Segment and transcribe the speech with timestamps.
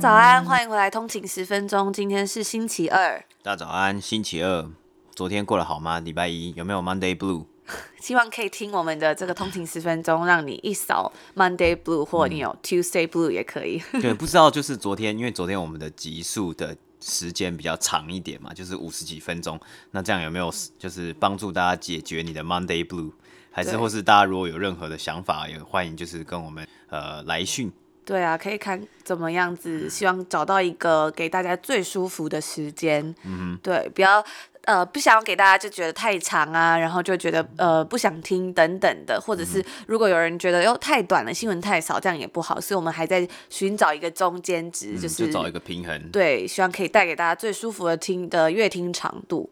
[0.00, 1.92] 早安，欢迎回来通勤十分钟。
[1.92, 3.22] 今天是星期二。
[3.42, 4.66] 大家早安，星期二。
[5.14, 6.00] 昨天过得好吗？
[6.00, 7.44] 礼拜一有没有 Monday Blue？
[8.00, 13.82] 希望可以听我们的这个通勤十分钟，让你一扫 Monday Blue，或你有 Tuesday Blue 也可以。
[14.00, 19.60] 对， 不知道就是昨天，因为昨天我们的集数的时间比较长一点嘛，就是五十几分钟。
[19.90, 23.12] 那这样有没有就是帮助大家解决你的 Monday Blue？
[23.52, 27.70] 还是或是大家如果有任何的想法，也欢迎就是跟我们呃来讯。
[28.10, 33.14] 对啊，可以看怎么样子，希望找到一个给大家最舒服的时间。
[33.22, 34.24] 嗯哼，对，不要。
[34.64, 46.10] 呃，不想要给大家就觉得太长啊，然后就觉得呃不想听等等的，或者是如果有人觉得哟太短了，新闻太少，这样也不好，所以我们还在寻找一个中间值，嗯，就是就找一个平衡。
[46.10, 49.48] 对，希望可以带给大家最舒服的听的乐听长度。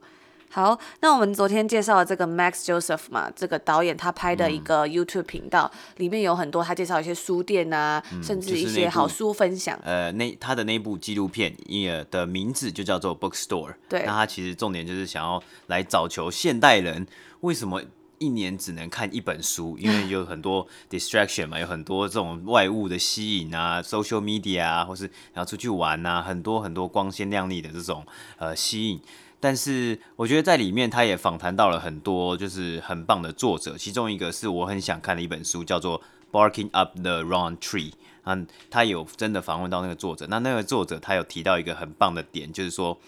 [0.58, 9.78] 好，那我们昨天介绍了这个 Max Joseph 嘛，这个导演他拍的一个 YouTube 频道，嗯、里面有很多他介绍一些书店啊，嗯、甚至一些好书分享。
[9.84, 13.76] 呃，那他的那部纪录片也，的名字就叫做 Bookstore。
[13.88, 17.06] 对，那他其实重点就是想要来找求现代人
[17.42, 17.80] 为什么
[18.18, 28.04] 一年只能看一本书，因为有很多 distraction 嘛，有很多这种外物的吸引啊，social media 啊，或是然后出去玩啊，很多很多光鲜亮丽的这种
[28.38, 29.00] 呃吸引。
[29.40, 36.00] 但是我觉得在里面，他也访谈到了很多就是很棒的作者，其中一个是我很想看的一本书，叫做
[36.32, 37.90] 《Barking Up the Wrong Tree》。
[38.24, 42.98] 嗯，他有真的访问到那个作者，那那个作者他有提到一个很棒的点，就是说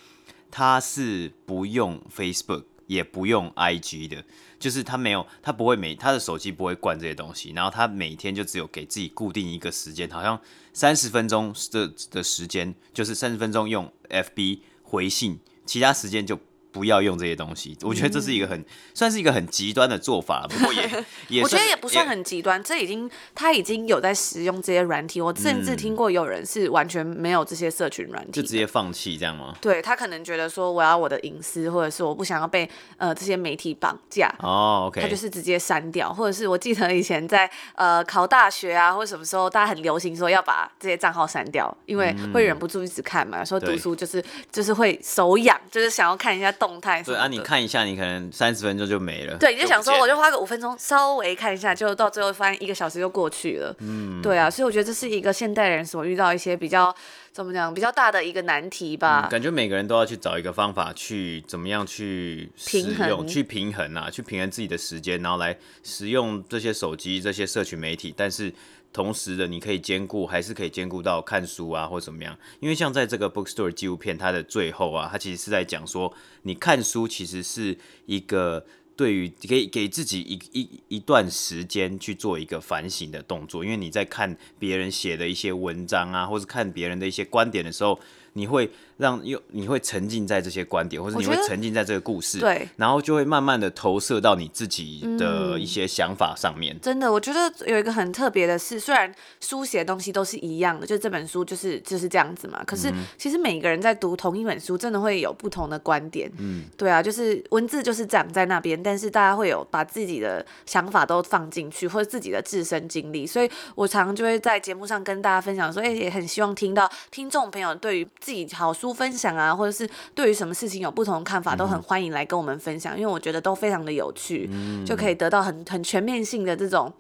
[0.51, 4.25] 他是不用 Facebook 也不用 IG 的，
[4.59, 10.41] 就是他没有，他不会每他的手机不会灌这些东西，然后他每天就只有给自己固定一个时间，好像
[10.73, 15.41] 三十分钟的的时间，就是三十分钟用 FB 回信。
[15.71, 16.37] 其他时间就
[16.73, 18.65] 不要用这些东西，我觉得这是一个很、嗯、
[18.95, 20.89] 算是一个很极端的做法，不过也
[21.29, 29.57] 也我觉得也不算很极端，这已经他已经有在使用这些软体，我甚至听过有人是完全没有这些社群软体，就直接放弃这样吗？
[29.61, 46.55] 对，他可能觉得说我要我的隐私，或者是我不想要被呃这些媒体绑架哦，OK，他就是直接删掉，或者是我记得以前在呃考大学啊或者什么时候，大家很流行说要把这些账号删掉，因为会忍不住一直看嘛，说读书就是就是会手痒，就是想要看一下。
[46.61, 49.37] 动态对啊，你看一下，你可能三十分钟就没了。
[49.39, 53.75] 对，你就想说，我就花个五分钟稍微看一下，就到最后发现一个小时就过去了。
[53.81, 56.95] 嗯，对啊，所以我觉得这是一个现代人所遇到一些比较
[57.33, 59.27] 怎么讲比较大的一个难题吧。
[59.27, 68.53] 嗯，感觉每个人都要去找一个方法去怎么样去平衡，去平衡啊，去平衡自己的时间，然后来使用这些手机、这些社群媒体，但是。
[68.93, 72.37] 同时的，你可以兼顾，还是可以兼顾到看书啊，或怎么样？
[72.61, 76.13] 因为像在这个 Bookstore 纪录片，它的最后啊，它其实是在讲说，
[76.43, 87.99] 你看书其实是一个对于给给自己一一一段时间去做一个反省的动作，因为你在看别人写的一些文章啊，或是看别人的一些观点的时候，
[88.33, 88.71] 你会。
[89.01, 96.77] 让又你会沉浸在这些观点，或者你会沉浸在这个故事，对，然后就会慢慢的投射到你自己的一些想法上面。
[96.77, 99.11] 嗯、真的，我觉得有一个很特别的是，虽然
[99.41, 102.63] 书写的东西都是一样的，就这本书就是就是这样子嘛。
[102.67, 106.31] 可是其实每一个人在读同一本书，真的会有不同的观点。
[106.37, 113.27] 嗯，对啊，就是文字就是长在那边，但是大家会有把自己的想法都放进去，或者自己的自身经历。
[113.27, 118.90] 所以我常常就会在节目上跟大家分享说，哎、欸，也很希望听到听众朋友对于自己好书。
[118.93, 124.51] 分享啊，或者是对于什么事情有不同的看法，都很欢迎来跟我们分享，因为我觉得都非常的有趣，
[124.87, 126.93] 就可以得到很很全面性的这种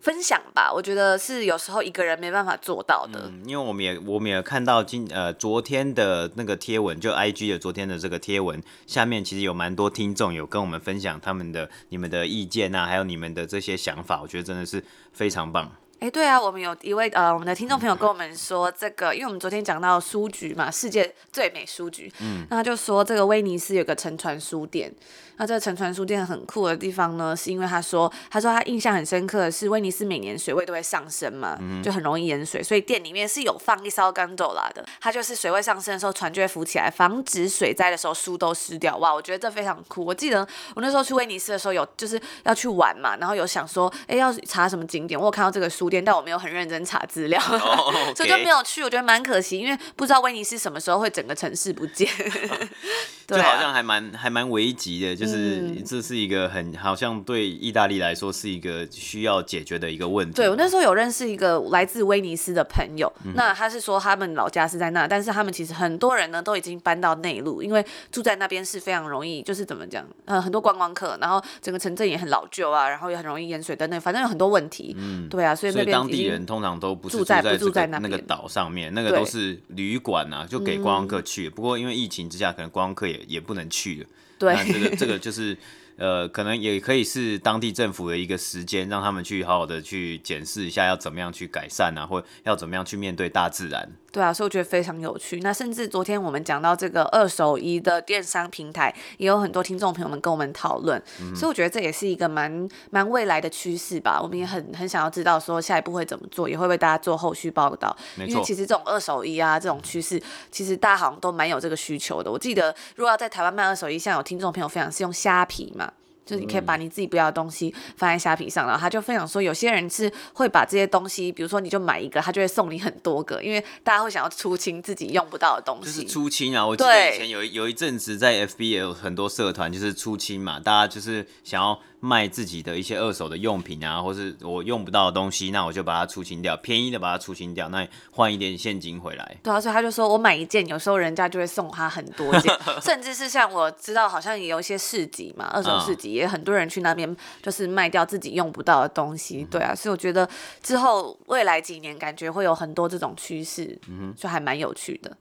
[0.00, 0.72] 分享吧。
[0.72, 3.30] 我觉得是有时候一个人没办法做到的。
[3.32, 15.70] 嗯，因为我们也我们也看到今呃昨天的那个贴文，就 IG 的昨天的这个贴文下面，其实有蛮多听众有跟我们分享他们的你们的意见啊，还有你们的这些想法，我觉得真的是非常棒。
[16.04, 24.92] 哎，对啊，我们有一位呃，我们的听众朋友跟我们说，这个，因为我们昨天讲到书局嘛，世界最美书局，嗯，那他就说这个威尼斯有个沉船书店。
[25.36, 38.96] 那这个沉船书店很酷的地方呢，是因为他说，他说他印象很深刻的是，威尼斯每年水位都会上升嘛，嗯、就很容易淹水，所以店里面是有放一艘 gondola 的，它就是水位上升的时候，船就会浮起来，防止水灾的时候书都湿掉。
[38.98, 40.04] 哇，我觉得这非常酷。
[40.04, 46.04] 我记得我那时候去威尼斯的时候，有就是要去玩嘛，然后有想说，哎，要查什么景点，我有看到这个书店。
[46.04, 47.94] 但我没有很认真查资料，oh.
[48.14, 48.82] 所以就没有去。
[48.82, 52.06] 我觉得蛮可惜，因为不知道威尼斯什么时候会整个城市不见。
[53.26, 60.34] 对、好像还蛮还蛮危急的，就是这是一个很好像对意大利来说是一个需要解决的一个问题。
[60.34, 74.94] 对，我那时候有认识一个来自威尼斯的朋友，嗯、那他是说他们老家是在那，但是他们其实很多人呢都已经搬到内陆，因为住在那边是非常容易，就是怎么讲，呃，很多观光客，然后整个城镇也很老旧啊，然后也很容易淹水等等，反正有很多问题。
[74.98, 81.48] 嗯，对啊，所以那边当地人通常都不是住在不住在那个岛上面，那个都是旅馆啊，就给观光客去。
[81.48, 84.06] 不过因为疫情之下，可能观光客也也不能去。
[84.44, 85.56] 对，那这个这个就是。
[85.96, 93.88] 呃，可能也可以是当地政府的一个时间，让他们去好好的去检视一下，要怎么样去改善啊，或要怎么样去面对大自然。
[94.14, 95.40] 对啊，所以我觉得非常有趣。
[95.40, 101.02] 那甚至昨天我们讲到这个二手衣的电商平台，也有很多听众朋友们跟我们讨论。
[101.20, 104.20] 嗯、所以我觉得这也是一个蛮蛮未来的趋势吧。
[104.22, 107.96] 我们也很很想要知道说下一步会怎么做，也会为大家做后续报道。
[108.18, 110.22] 因为其实这种二手衣啊，这种趋势，
[110.52, 112.30] 其实大家好像都蛮有这个需求的。
[112.30, 115.92] 我记得如果要在台湾卖二手衣，像有听众朋友分享是用虾皮嘛。
[116.24, 126.02] 就是你可以把你自己不要的东西放在虾皮上，然后他就分享说，有些人是会把这些东西，比如说你就买一个，他就会送你很多个，因为大家会想要出清自己用不到的东西。
[126.02, 126.66] 就是出清啊！
[126.66, 131.78] 我记得以前有有一阵子在 FB 也有很多社团，就是出清嘛，大家就是想要。
[132.04, 139.36] 卖自己的一些二手的用品啊，或是我用不到的东西，那我就把它出清掉，便宜的把它出清掉，那换一点现金回来。
[139.42, 149.46] 对啊，所以他就说我买一件，有时候人家就会送他很多件， 甚至是像我知道，好像也有一些市集嘛，二手市集也很多人去那边，就是卖掉自己用不到的东西。
[149.50, 150.28] 对啊，所以我觉得
[150.62, 155.16] 之后未来几年感觉会有很多这种趋势，嗯，就还蛮有趣的。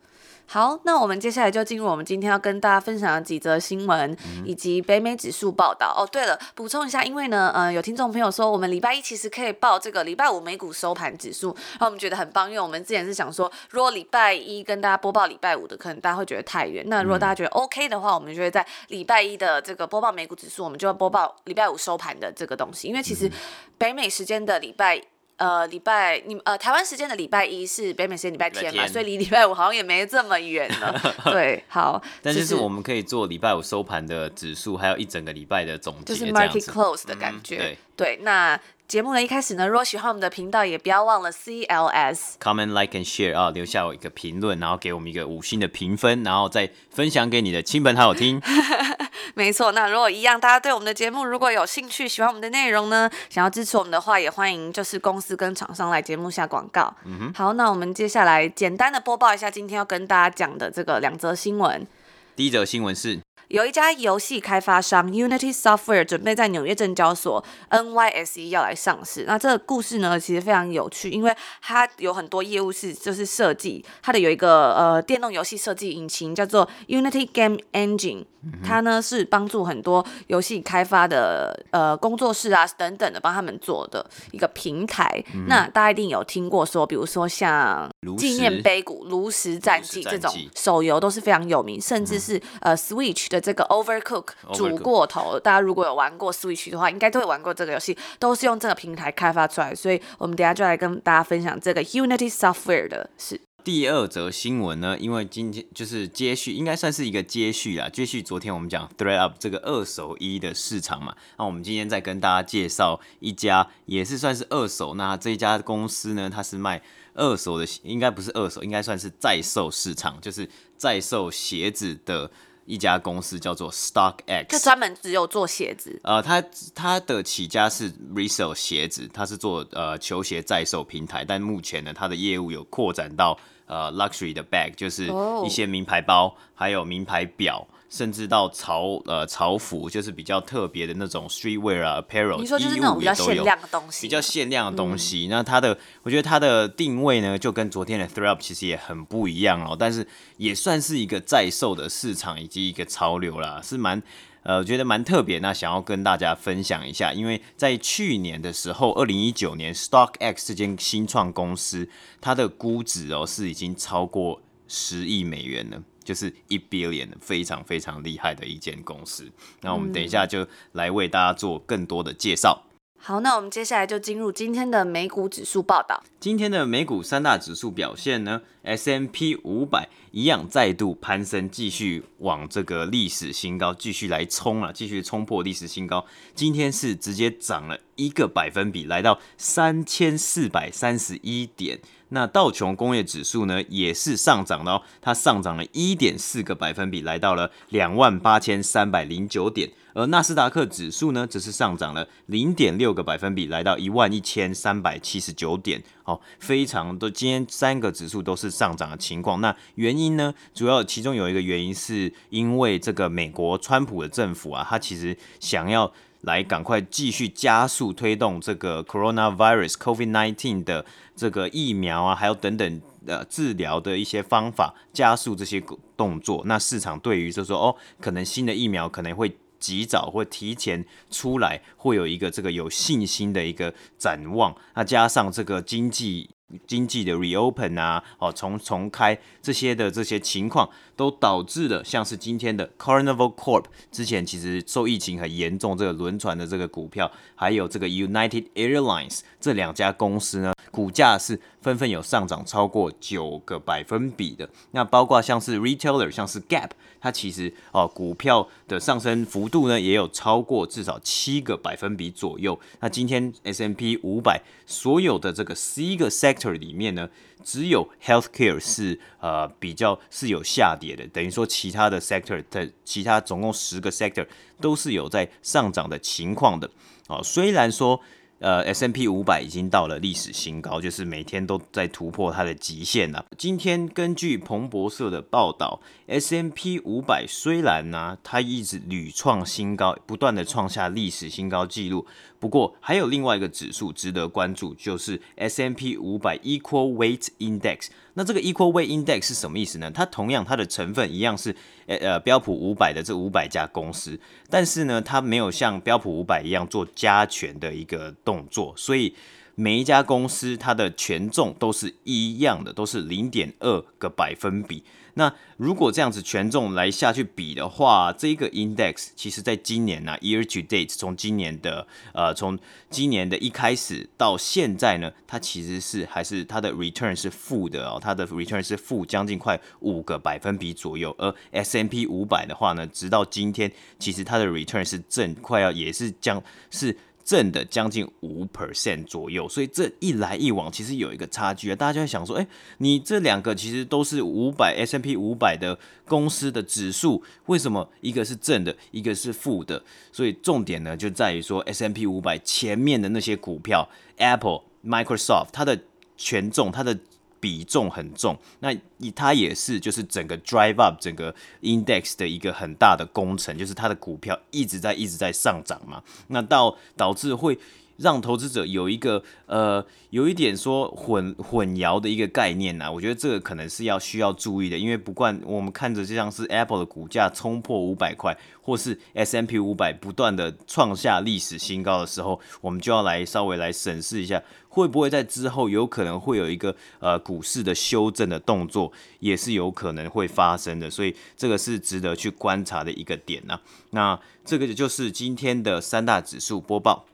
[0.45, 5.92] 好，那我们接下来就进入我们今天要跟大家分享的几则新闻，以及北美指数报道。
[5.98, 16.84] 哦，对了，补充一下，因为呢，呃，有听众朋友说，我们礼拜一其实可以报这个礼拜五美股收盘指数，然后我们觉得很棒，因为我们之前是想说，如果礼拜一跟大家播报礼拜五的，可能大家会觉得太远。
[16.88, 23.31] 那如果大家觉得 OK 的话，我们就会在礼拜一的这个播报美股指数，我们就要播报礼拜五收盘的这个东西，因为其实
[23.78, 25.01] 北美时间的礼拜。
[25.38, 31.13] 呃，礼拜你呃，台湾时间的礼拜一是北美时间礼拜天嘛，天所以离礼拜五好像也没这么远了。
[31.31, 32.01] 对，好。
[32.21, 37.56] 但就是我们可以做礼拜五收盘的指数，还有一整个礼拜的总结，就是 market close 的感觉。
[37.56, 38.59] 嗯、对，对，那。
[38.88, 48.39] 节目呢一开始呢，如果喜欢我们的频道，也不要忘了 CLS comment like and share 啊，留下我一个评论，然后给我们一个五星的评分，然后再分享给你的亲朋好友听。
[49.35, 56.94] 没错，那如果一样，大家对我们的节目如果有兴趣，喜欢我们的内容呢，想要支持我们的话，也欢迎就是公司跟厂商来节目下广告。
[57.06, 61.88] 嗯哼，好，那我们接下来简单的播报一下今天要跟大家讲的这个两则新闻。
[62.36, 63.19] 第一则新闻是。
[63.53, 69.25] 有一家游戏开发商 Unity Software 准备在纽约证交所 NYSE 要来上市。
[69.27, 78.25] 那这个故事呢，其实非常有趣，因为它有很多业务是就是设计，它的有一个呃电动游戏设计引擎叫做 Unity Game Engine，
[78.63, 85.24] 它呢是帮助很多游戏开发的呃工作室啊等等的帮他们做的一个平台。
[85.34, 87.88] 嗯、那大家一定有听过说，比如说像
[88.18, 93.44] 纪念碑谷、炉石战记这种手游都是非常有名，甚至是呃 Switch 的。
[93.44, 103.42] 这个 Overcook 煮过头，大家如果有玩过 Switch 的话，应该都会玩过这个游戏，都是用这个平台开发出来，所以我们等下就来跟大家分享这个 Unity Software 的事。
[103.63, 116.82] 第二则新闻呢，因为今天就是接续，应该算是一个接续啊，接续昨天我们讲 ThreadUp 这个二手衣的市场嘛，那我们今天再跟大家介绍一家也是算是二手，那这一家公司呢，它是卖
[117.13, 122.29] 二手的，应该不是二手，应该算是在售市场，就是在售鞋子的。
[122.65, 126.00] 一家公司叫做 StockX，就专门只有做鞋子。
[126.01, 126.41] 呃，它
[126.74, 135.12] 它的起家是 resale 鞋子，它是做呃球鞋在售平台，但目前呢，它的业务有扩展到呃 luxury 的 bag，就是
[135.46, 136.34] 一些名牌包，oh.
[136.55, 137.67] 还有名牌表。
[137.89, 145.27] 甚至到潮呃潮服，就是比较特别的那种 streetwear 啊 apparel，你说就是那种比较限量的东西，比较限量的东西。
[145.27, 149.77] 嗯、那它的，我觉得它的定位呢，就跟昨天的 ThredUp 其实也很不一样哦。
[149.79, 154.01] 但是也算是一个在售的市场以及一个潮流啦，是蛮
[154.43, 155.39] 呃，我觉得蛮特别。
[155.39, 161.89] 那想要跟大家分享一下，因为在去年的时候，二零一九年 StockX 这间新创公司，
[162.21, 165.81] 它的估值哦是已经超过十亿美元了。
[166.03, 169.25] 就是一 billion 非常非常厉害的一间公司。
[169.62, 172.62] 那我们等一下就来为大家做更多的介绍。
[173.05, 176.01] 好，那我们接下来就进入今天的美股指数报道。
[176.22, 186.05] 今天的美股三大指数表现呢？S M P 五百一样再度攀升，继续往这个历史新高继续来冲啊，继续冲破历史新高。
[186.33, 191.81] 今天是直接涨了一个百分比，来到三千四百三十一点。
[192.13, 199.70] 那道琼工业指数呢，也是上涨的哦，它上涨了一点四个百分比，来到了两万八千三百零九点。
[199.96, 205.84] 而纳斯达克指数呢，则是上涨了零点六个百分比，来到一万一千三百七十九点。
[206.03, 209.41] 好，非常的，今天三个指数都是上涨的情况。
[209.41, 215.91] 那原因呢，主要其中有一个原因是因为这个美国川普的政府啊，他其实想要。
[216.24, 225.63] 来，赶快继续加速推动这个 coronavirus COVID-19 的这个疫苗啊，还有等等呃治疗的一些方法，加速这些
[225.96, 226.42] 动作。
[226.46, 234.56] 那市场对于就说哦，可能新的疫苗可能会及早或提前出来，会有一个这个有信心的一个展望。
[234.75, 236.30] 那加上这个经济。
[236.68, 254.50] 经济的 reopen 啊，哦，重重开这些的这些情况，都导致了像是今天的 Carnival Corp 之前其实受疫情很严重，这个轮船的这个股票，还有这个 United Airlines 这两家公司呢，股价是纷纷有上涨超过九个百分比的。
[254.71, 256.69] 那包括像是 retailer，像是 Gap，
[257.00, 262.59] 它其实哦股票的上升幅度呢，也有超过至少七个百分比左右。
[262.79, 267.09] 那今天 S M P 五百所有的这个十一个 sector 里面呢，
[267.43, 274.25] 只有 healthcare 是呃比较是有下跌的，等于说其他的 sector 的其他总共十个 sector
[274.59, 276.69] 都是有在上涨的情况的。
[277.07, 278.01] 哦，虽然说。
[278.43, 283.25] 呃，S M P 五百已经到了历史新高，就是每天都在突破它的极限了。
[283.38, 292.05] 今天根据彭博社的报道，S M P 五百虽然呢、它一直屡创新高，不断的创下历史新高纪录。
[292.38, 297.88] 不过，还有另外一个指数值得关注，就是 S M P 五百 Equal Weight Index。
[298.15, 299.89] 那这个 Equal Weight Index 是什么意思呢？
[299.91, 301.55] 它同样它的成分一样是
[301.88, 309.15] 呃呃标普五百的这五百家公司，但是呢，它没有像标普五百一样做加权的一个动作，所以
[309.55, 314.84] 每一家公司它的权重都是一样的，都是零点二个百分比。
[315.15, 322.58] 那如果这样子权重来下去比的话，这个 index 其实在今年呢、year to date，从今年的呃从
[322.89, 331.15] 今年的一开始到现在呢，它其实是还是它的 return 是负的哦，它的 return 是负将近快五个百分比左右。
[331.20, 336.41] 而 S&P 五百的话呢，直到今天其实它的 return 是正，快要也是将
[336.72, 336.98] 是。
[337.24, 342.48] 正的将近五 percent 左右，所以这一来一往其实有一个差距啊，大家就会想说，哎，
[342.80, 349.82] 你这两个其实都是五百 S M P 五百的公司的指数，为什么一个是正的，一个是负的？
[350.12, 355.80] 所以重点呢就在于说 S M P 五百前面的那些股票，Apple、Microsoft，它的
[356.18, 356.98] 权重，它的。
[357.43, 358.73] 比重很重，那
[359.13, 367.59] 它也是就是整个 drive up 整个 index 的一个很大的工程，就是它的股票一直在一直在上涨嘛，那到导致会。
[367.97, 393.62] 让投资者有一个呃，有一点说混混淆的一个概念呐、我觉得这个可能是要需要注意的，因为不管我们看着就像是 Apple 的股价冲破五百块，或是 S M P 五百不断的创下历史新高的时候，我们就要来稍微来审视一下，会不会在之后有可能会有一个呃股市的修正的动作，也是有可能会发生的，所以这个是值得去观察的一个点呐、啊。
[393.91, 397.05] 那这个就是今天的三大指数播报。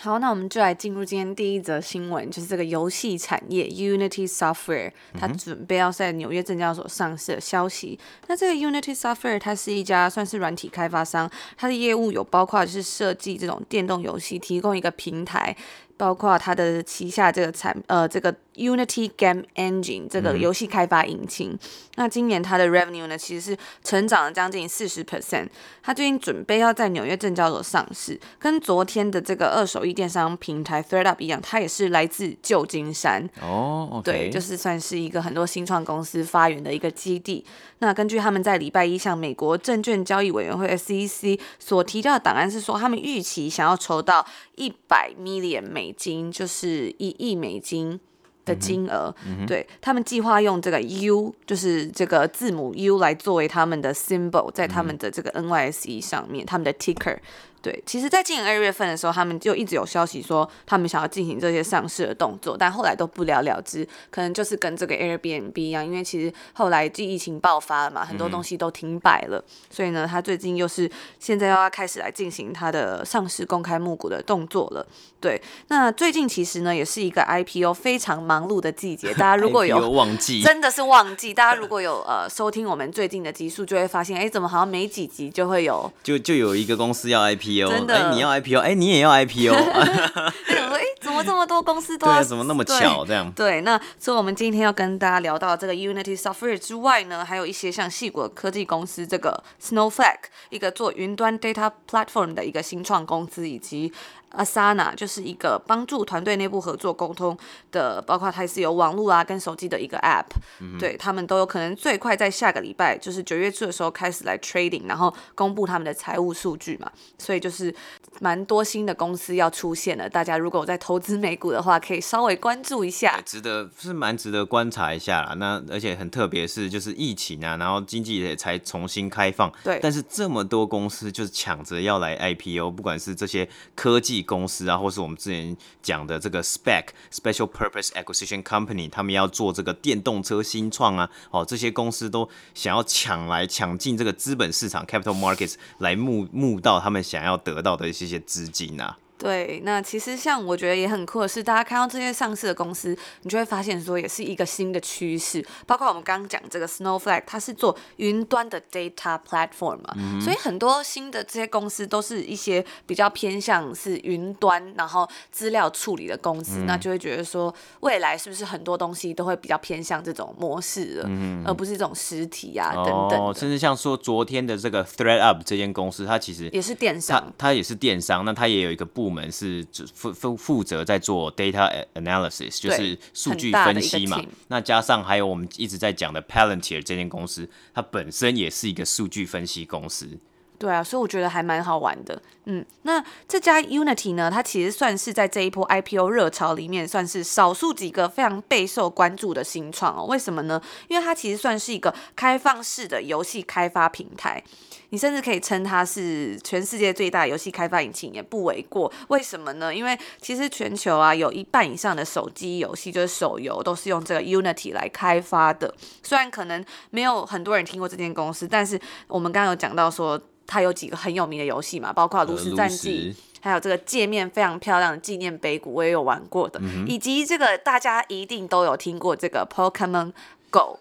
[0.00, 7.98] 好，那我们就来进入今天第一则新闻，就是这个游戏产业 Unity Software，它准备要在纽约证交所上市的消息。
[8.28, 15.56] 那这个 Unity Software 它是一家算是软体开发商，它的业务有包括就是设计这种电动游戏，提供一个平台。
[15.98, 21.58] 包括它的旗下这个产呃这个 Unity Game Engine 这个游戏开发引擎，嗯、
[21.96, 25.48] 那今年它的 revenue 呢其实是成长了将近四十 percent。
[25.82, 33.28] 它最近准备要在纽约证交所上市，跟昨天的这个二手衣电商平台 ThredUp 一样，它也是来自旧金山。
[33.40, 37.44] 哦，okay、对，就是算是一个很多新创公司发源的一个基地。
[37.80, 44.26] 那根据他们在礼拜一向美国证券交易委员会 SEC 所提交的档案是说，他们预期想要筹到
[44.56, 47.98] 一百 million 美金，就是一亿美金
[48.44, 49.14] 的金额。
[49.26, 57.18] 嗯、对，他们计划用这个 U，就是这个字母 U 来作为他们的 symbol，在他们的这个 NYSE 上面，嗯、他们的 ticker。
[57.60, 70.88] 对，其实，在今年二月份的时候，他们就一直有消息说他们想要进行这些上市的动作，但后来都不了了之，可能就是跟这个 Airbnb 一样，因为其实后来就疫情爆发了嘛，很多东西都停摆了，嗯、所以呢，他最近又是
[71.18, 74.86] 现在又要开始来进行他的上市公开募股的动作了。
[75.20, 87.70] 对，那最近其实呢，也是一个 IPO 非常忙碌的季节，大家如果有旺季， 真的是旺季，大家如果有呃收听我们最近的集数，就会发现，哎，怎么好像没几集就会有，就就有一个公司要 IPO。
[87.70, 89.54] 真的，哎，你要 IPO，哎，你也要 IPO。
[89.56, 92.16] 哎，怎么这么多公司都要？
[92.20, 93.30] 对，怎么那么巧这样？
[93.32, 103.92] 对，那所以我们今天要跟大家聊到这个 Unity Software 之外呢，还有一些像细果科技公司这个 Snowflake，一个做云端 Data Platform 的一个新创公司，以及。
[104.36, 107.34] Asana 就是一个帮助团队内部合作沟通
[107.72, 110.26] 的，包括它也是有网络啊跟手机的一个 App，、
[110.60, 117.74] 嗯、对他们都有可能最快在下个礼拜，就是九月初的时候开始来 trading，然后公布他们的财务数据嘛，所以就是
[118.20, 120.08] 蛮多新的公司要出现了。
[120.08, 125.34] 大家如果在投资美股的话，可以稍微关注一下，值得是蛮值得观察一下啦。
[125.34, 134.18] 那而且很特别是就是疫情啊，然后经济也才重新开放，对，但是这么多公司就是抢着要来 IPO，不管是这些科技。
[134.28, 148.98] 公司啊，或是我们之前讲的这个 spec special Purpose Acquisition Company，他们要做这个电动车新创啊，哦，这些公司都想要抢来抢进这个资本市场 Capital Markets 来募募到他们想要要得到的一些些资金啊。
[149.18, 155.44] 对，那其实像我觉得也很酷的是，大家看到这些上市的公司，你就会发现说，也是一个新的趋势。
[155.66, 173.34] 包括我们刚刚讲这个 Snowflake，它是做云端的 data platform 嘛，嗯、所以很多新的这些公司都是一些比较偏向是云端，然后资料处理的公司，嗯、那就会觉得说，未来是不是很多东西都会比较偏向这种模式了，嗯、而不是这种实体啊等等、哦。
[173.36, 179.07] 甚至像说昨天的这个 ThreadUp 这间公司，它其实也是电商，它，它也是电商，那它也有一个部。
[179.08, 184.22] 部门是负负负责在做 data analysis，就是数据分析嘛。
[184.48, 190.18] 那加上还有我们一直在讲的 Palantir 这间公司，它本身也是一个数据分析公司。
[190.58, 192.20] 对啊，所以我觉得还蛮好玩的。
[192.46, 200.04] 嗯，那这家 Unity 呢，它其实算是在这一波 IPO 热潮里面，算是少数几个非常备受关注的新创哦。
[200.06, 200.60] 为什么呢？
[200.88, 204.42] 因为它其实算是一个开放式的游戏开发平台。
[204.90, 208.90] 你甚至可以称它是全世界最大游戏开发引擎也不为过。
[209.08, 209.74] 为什么呢？
[209.74, 215.74] 因为其实全球啊有一半以上的手机游戏就是手游都是用这个 Unity 来开发的。
[216.02, 230.12] 虽然可能没有很多人听过这间公司，但是我们刚刚有讲到说它有几个很有名的游戏嘛，包括炉石战记，还有这个界面非常漂亮的纪念碑谷，我也有玩过的，嗯、以及这个大家一定都有听过这个 Pokemon
[230.50, 230.78] Go。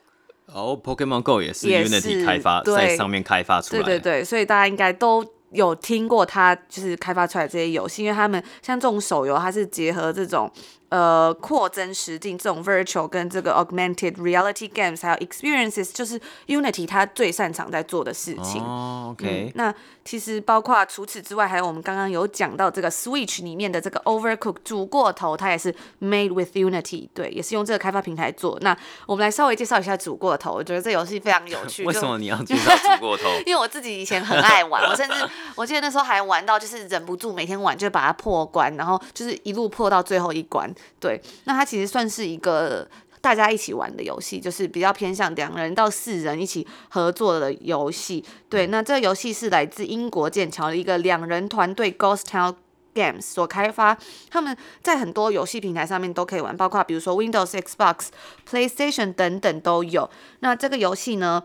[0.53, 10.51] 哦，Pokemon Go 也是 Unity 开发在上面开发出来的，对对对，所以大家应该都有听过它就是开发出来这些游戏，因为他们像这种手游，它是结合这种。
[10.89, 18.61] 呃，扩增实境这种 virtual 跟这个 augmented reality games 还有 experiences，就是 Unity 它最擅长在做的事情。
[18.61, 19.51] 哦，OK、嗯。
[19.55, 28.57] 那其实包括除此之外，还有我们刚刚有讲到这个 Switch 里面的这个 Overcooked 煮过头，它也是 made with Unity，对，也是用这个开发平台做。
[28.61, 31.83] 那我们来稍微介绍一下煮过头，我觉得这游戏非常有趣。
[31.87, 33.25] 为什么你要介绍煮过头？
[33.45, 35.15] 因为我自己以前很爱玩， 我甚至
[35.55, 40.73] 我记得那时候还玩到就是忍不住每天玩，就把它破关，然后就是一路破到最后一关。
[40.99, 42.87] 对，那它其实算是一个
[43.21, 48.23] 大家一起玩的游戏，就是比较偏向两人到四人一起合作的游戏。
[48.49, 52.55] 对，那这个游戏是来自英国剑桥的一个两人团队 Ghost Town
[52.93, 53.97] Games 所开发，
[54.29, 58.07] 他们在很多游戏平台上面都可以玩，包括比如说 Windows、Xbox、
[58.49, 60.09] PlayStation 等等都有。
[60.39, 61.43] 那这个游戏呢，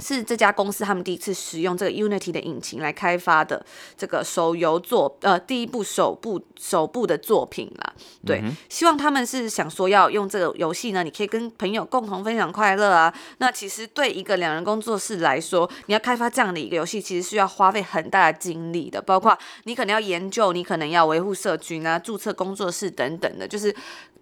[0.00, 3.64] 是这家公司他们第一次使用这个 Unity 的引擎来开发的
[3.96, 7.92] 这个手游作，呃，第一部首部首部的作品啦。
[8.26, 13.14] 对，嗯、希望他们是想说要用这个游戏呢，你可以跟朋友共同分享快乐啊。
[13.38, 23.74] 那其实对一个两人工作室来说，你要开发这样的一个游戏，其实需要花费很大的精力的，包括你可能要研究，你可能要维护社群啊，注册工作室等等的，就是。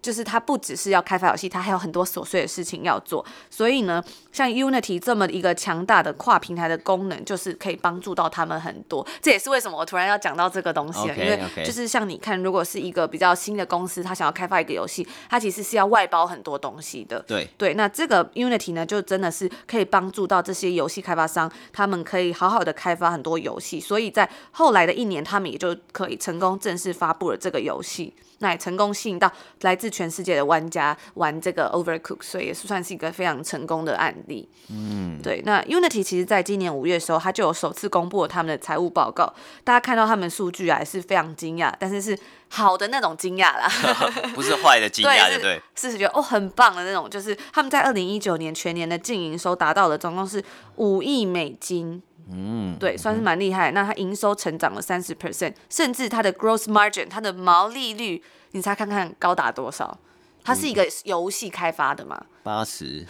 [0.03, 3.25] 就是它不只是要开发游戏，它还有很多琐碎的事情要做。
[3.49, 9.07] 所以呢，像 Unity 这么一个强大的跨平台的功能，就是可以帮助到他们很多。
[9.21, 17.21] 这也是为什么我突然要讲到这个东西了，Okay, 因为就是像你看，如果是一个比较新的公司，他想要开发一个游戏，它其实是要外包很多东西的。
[17.21, 23.79] 对对，那这个 Unity 呢，就真的是可以帮助到这些游戏开发商，他们可以好好的开发很多游戏。
[23.79, 34.49] 所以在后来的一年，他们也就可以成功正式发布了这个游戏，那也成功吸引到来自全世界的玩家玩这个 Overcooked，所以也是算是一个非常成功的案例。
[34.69, 35.41] 嗯，对。
[35.45, 39.31] 那 Unity 其实在今年五月的时候，它就有首次公布了他们的财务报告，
[39.63, 42.17] 大家看到他们数据啊，也是非常惊讶，但是是
[42.49, 43.69] 好的那种惊讶啦，
[44.33, 50.43] 不是坏的惊讶，对对，是是觉得哦很棒的那种，就是他们在二零一九年全年的净营收达到了总共是
[50.77, 52.01] 五亿美金。
[52.31, 53.71] 嗯，对，算是蛮厉害。
[53.71, 58.23] 那它营收成长了三十 percent，甚至它的 gross margin，它的毛利率，
[58.53, 59.95] 你猜看看高达多少？
[60.43, 62.25] 它是一个游戏开发的嘛？
[62.41, 63.05] 八十。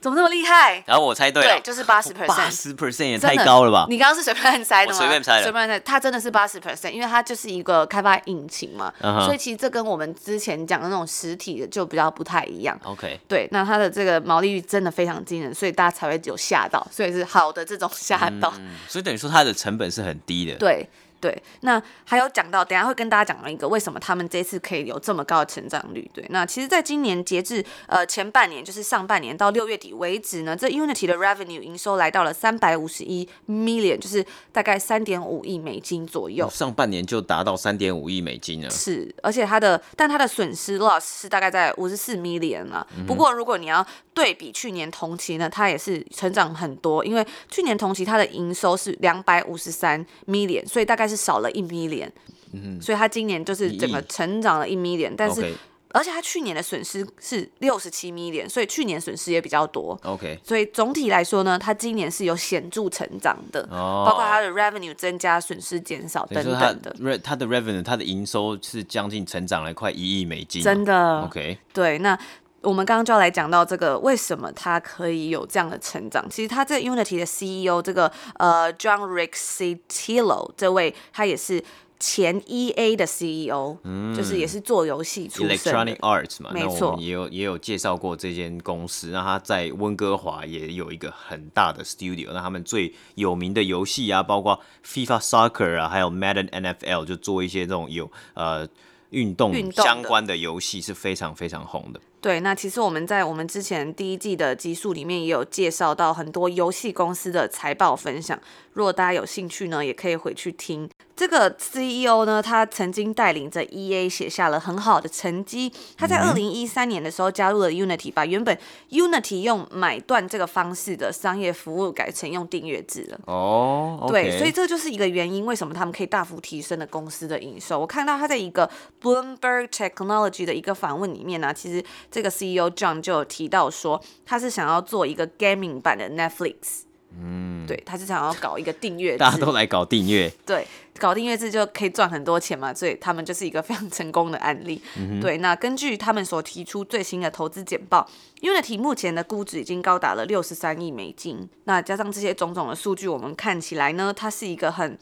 [0.00, 0.84] 怎么那么厉害？
[0.86, 3.86] 然后我猜对了，对，就是八十 percent，八十 percent 也太高了吧？
[3.88, 4.98] 你刚刚是随便猜的吗？
[4.98, 5.80] 随便猜的，随便猜。
[5.80, 9.24] 它真的是八十 percent，因为它就是一个开发引擎嘛，uh huh.
[9.24, 12.78] 所以其实这跟我们之前讲的那种实体的就比较不太一样。
[12.84, 18.52] OK，对，那它的这个毛利率真的非常惊人，所以大家才会有吓到，所以是好的这种吓到。
[18.58, 20.54] 嗯，所以等于说它的成本是很低的。
[20.58, 20.86] 对。
[21.24, 26.06] 对，那还有讲到，等下会跟大家讲一个为什么他们这次可以有这么高的成长率。
[26.12, 36.46] 对，那其实，在今年截至呃前半年，就是上半年到六月底为止呢，这 Unity 的 revenue 营收来到了三百五十一 million，就是大概三点五亿美金左右。
[36.50, 38.68] 上半年就达到三点五亿美金了。
[38.68, 42.86] 是，而且它的，但它的损失 loss 是大概在五十四 million 啊。
[42.98, 51.13] 嗯、不过如果你要对比去年同期呢，它也是成长很多，因为去年同期它的营收是两百五十三 million，所以大概是。
[51.16, 52.10] 少了一 million，
[52.52, 55.54] 嗯，所以他今年就是整个成长了一 million，但是 Okay.
[55.96, 59.96] 而且他去年的损失是六十七 million，所以去年损失也比较多。
[60.02, 64.04] OK，所以总体来说呢，他今年是有显著成长的，oh.
[64.04, 67.18] 包括他的 revenue 增加、损失减少等等的。
[67.18, 71.22] 他的 revenue，他的营收是将近成长了快一亿美金，真的。
[71.22, 72.18] OK，对，那。
[72.64, 76.28] 我们刚刚就要来讲到这个，为什么他可以有这样的成长？
[76.28, 81.62] 其实他在 Unity 的 CEO 这个呃 John Riccitiello 这位，他也是
[82.00, 85.56] 前 EA 的 CEO，嗯，就是也是做游戏出身的。
[85.56, 98.68] Electronic Arts 嘛，没错，也有也有介绍过这间公司，那他在温哥华也有一个很大的 studio，那他们最有名的游戏啊，包括 FIFA Soccer 啊，还有 Madden NFL，就做一些这种有呃
[99.10, 102.00] 运动相关的游戏是非常非常红的。
[102.24, 108.40] 对，那其实我们在我们之前第一季的集数里面也有介绍到很多游戏公司的财报分享，
[108.72, 110.88] 如果大家有兴趣呢，也可以回去听。
[111.14, 115.72] 这个 CEO 呢，他曾经带领着 EA 写下了很好的成绩。
[115.96, 118.58] 他在二零一三年的时候加入了 Unity，把原本
[118.90, 123.20] Unity 用买断这个方式的商业服务改成用订阅制了。
[123.26, 124.12] 哦，oh, okay.
[124.12, 127.78] 对，所以这就是一个原因，为什么他们可以大幅提升的公司的营收。
[127.78, 128.68] 我看到他在一个
[129.00, 131.84] Bloomberg Technology 的一个访问里面呢、啊，其实
[132.14, 136.82] 这个 CEO John 就有提到说，他是想要做一个 gaming 版的 Netflix。
[137.20, 140.64] 嗯，对，他是想要搞一个订阅制，大家都来搞订阅， 对，
[140.98, 144.80] 搞订阅制就可以赚很多钱嘛，所以他们就是一个非常成功的案例。
[144.96, 148.08] 嗯、对，那根据他们所提出最新的投资简报
[148.42, 151.48] ，Unity 目前的估值已经高达了六十三亿美金。
[151.64, 154.96] 那加上这些种种的数据，我们看起来呢，它是一个很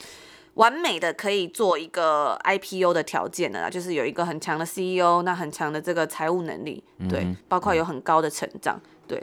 [0.55, 8.81] 完美的可以做一个 IPO 的条件的啦，就是有一个很强的 CEO，那很强的这个财务能力，对，嗯、包括有很高的成长。
[9.09, 9.23] 对，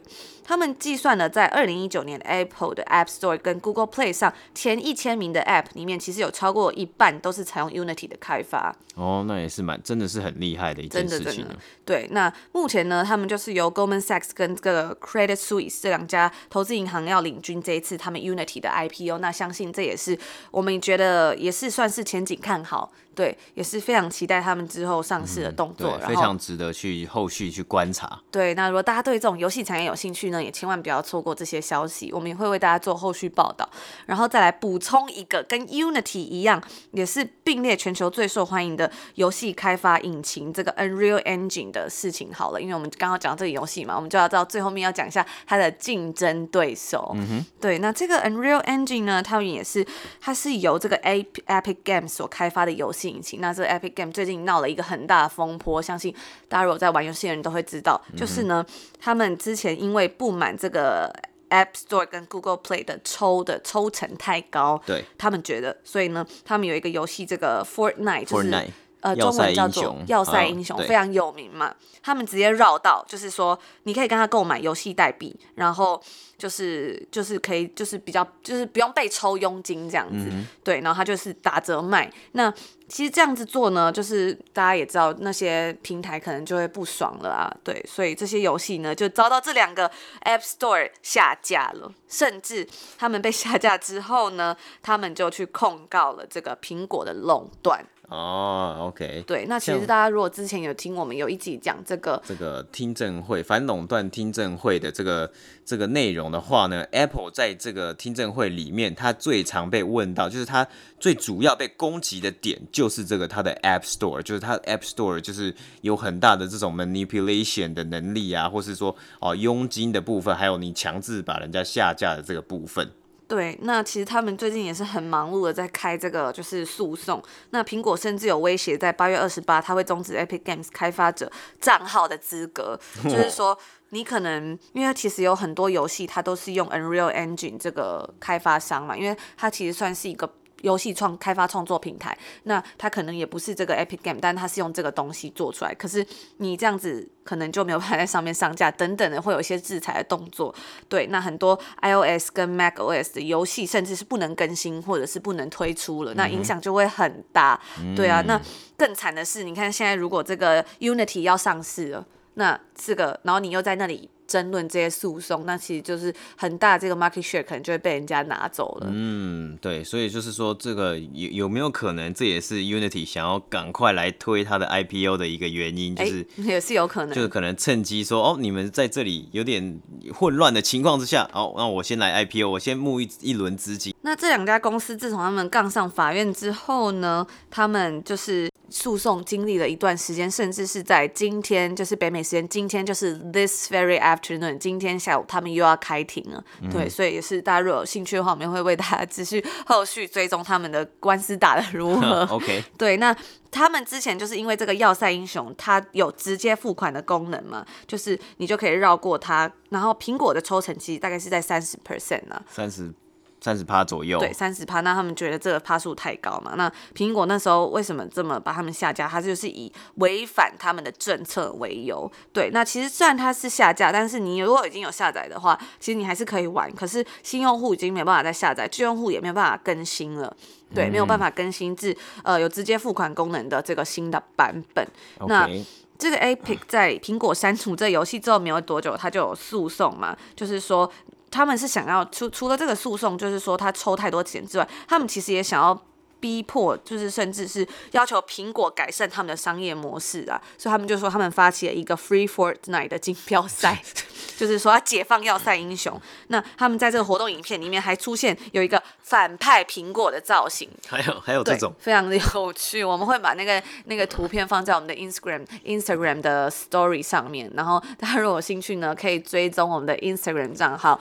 [0.49, 8.75] 他们计算了在二零一九年 Apple 的 App Store 跟 Google Play 上前一千名的 App 里面，其实有超过一半都是采用 Unity 的开发。
[8.95, 11.23] 哦，那也是蛮，真的是很厉害的一件事情。
[11.23, 11.55] 真的真的。
[11.85, 19.19] 对，那目前呢，他们就是由 Goldman Sachs 跟这个 Credit Suisse 这两家投资银行要领军这一次他们 Unity 的 IPO。
[19.19, 20.17] 那相信这也是
[20.49, 22.91] 我们觉得也是算是前景看好。
[23.15, 28.17] 对，也是非常期待他们之后上市的动作，嗯、非常值得去后续去观察。
[28.31, 33.67] 对，那如果大家对这种游戏产业有兴趣呢，也千万不要错过这些消息，我们也会为大家做后续报道。
[34.05, 47.11] 然后再来补充一个跟 Unity 一样，也是并列全球最受欢迎的游戏开发引擎，这个 Unreal Engine 的事情好了，因为我们刚刚讲这个游戏嘛，我们就要到最后面要讲一下它的竞争对手。
[47.15, 49.85] 嗯哼，对，那这个 Unreal Engine 呢，他们也是，
[50.21, 53.09] 它是由这个 A Epic Games 所开发的游戏。
[53.09, 56.13] 引擎，那这个 Epic Game 最近闹了一个很大的风波，相信
[56.47, 58.63] 大家如果在玩游戏的人都会知道，就是呢，
[58.99, 61.13] 他们之前因为不满这个
[61.49, 68.69] App Store 跟 Google Play 的抽的抽成太高，对，他们觉得，所以呢，他们有一个游戏，这个 Fortnite，就是 Fortnite
[69.01, 71.73] 呃，中文叫做要塞英雄，非常有名嘛。
[72.01, 76.01] 他们直接绕道，就是说你可以跟他购买游戏代币，然后
[76.37, 82.11] 就是就是可以就是比较就是不用被抽佣金这样子，嗯、对，然后他就是打折卖。
[82.33, 82.51] 那
[82.87, 89.89] 其实这样子做呢，就是大家也知道那些平台可能就会不爽了啊，对，所以这些游戏呢就遭到这两个
[90.23, 97.85] App Store 下架了，甚至他们被下架之后呢，他们就去控告了这个苹果的垄断。
[98.09, 99.23] 哦，OK。
[99.27, 105.31] 对，那其实大家如果之前有听我们有一集讲这个这个听证会反垄断听证会的这个
[105.63, 110.67] 这个内容的话呢，Apple 在这个听证会里面，它最常被问到，就是它
[110.99, 122.89] 最主要被攻击的点，就是这个它的 App Store，就是它 App Store 就是有很大的这种 manipulation 的能力啊，或是说哦佣金的部分，还有你强制把人家下架的这个部分。
[123.29, 127.23] 对，那其实他们最近也是很忙碌的在开这个就是诉讼。
[127.51, 133.55] 那苹果甚至有威胁，在八月二十八，他会终止 Epic Games 开发者账号的资格，就是 说
[133.89, 140.27] 你可能，因为它其实有很多游戏，它都是用 Unreal Engine 这个开发商嘛，因为它其实算是一个。
[140.61, 145.73] 游戏创开发创作平台，那它可能也不是这个 Epic Game，但它是用这个东西做出来。
[145.73, 146.05] 可是
[146.37, 150.53] 你这样子可能就没有办法在上面上架，等等的会有一些制裁的动作。
[150.87, 157.59] 对，那很多 iOS 跟 macOS 的游戏甚至是不能更新或者是不能推出了，那影响就会很大。
[157.95, 158.39] 对啊，那
[158.77, 164.09] 更惨的是，你看现在如果这个 Unity 要上市了，那这个然后你又在那里。
[164.29, 168.87] 争论这些诉讼，那其实就是很大这个 market share 可能就会被人家拿走了。
[168.91, 179.81] 嗯，对，所以就是说，这个有有没有可能，这也是 Unity 想要赶快来推它的 IPO 的一个原因，就是、欸、也是有可能，就是可能趁机说，哦，你们在这里有点
[180.13, 183.95] 混乱的情况之下，哦，那我先来 IPO，我先募一一轮资金。
[184.03, 188.47] 那这两家公司自从他们杠上法院之后呢，他们就是。
[188.71, 196.43] 诉讼经历了一段时间，甚至是在今天，就是北美时间今天，就是 this very afternoon，今天下午他们又要开庭了。
[196.61, 202.25] 嗯、对，所以也是大家如果有兴趣的话，我们会为大家继续后续追踪他们的官司打得如何。
[202.31, 203.15] OK， 对，那
[203.51, 212.93] 他们之前就是因为这个要塞英雄，它有直接付款的功能嘛，就是你就可以绕过它，然后苹果的抽成其实大概是在三十 percent 呢，三十。
[213.41, 214.81] 三十趴左右，对，三十趴。
[214.81, 216.55] 那他们觉得这个趴数太高嘛？
[216.57, 219.07] 那苹果那时候为什么这么把他们下架？
[219.07, 222.11] 它就是以违反他们的政策为由。
[222.33, 226.69] 对，那其实虽然它是下架，但是你如果已经有下载的话，其实你还是可以玩。
[226.73, 230.35] 可是新用户已经没办法再下载，旧用户也没有办法更新了。
[230.75, 234.85] 对，嗯、没有办法更新至呃有直接付款功能的这个新的版本。
[235.17, 235.27] Okay.
[235.27, 235.49] 那
[235.97, 240.91] 这个 a p i c 在苹果删除这游戏之后没有多久，它就有诉讼嘛，就是说。
[241.31, 245.79] 他们是想要除除了这个诉讼，就是说他抽太多钱之外，他们其实也想要
[246.19, 250.41] 逼迫，就是甚至是要求苹果改善他们的商业模式啊。
[250.57, 253.81] 所以他们就说他们发起了一个 Free Fortnite 的竞标赛，
[254.37, 255.99] 就是说要解放要塞英雄。
[256.27, 262.83] 那他们在这个活动影片里面还出现有一个反派苹果的造型，还有还有这种非常的有趣。
[262.83, 270.99] 我们会把那个那个图片放在我们的 Instagram Instagram 的 Story 上面，然后大家如果有兴趣呢，可以追踪我们的 Instagram 账号。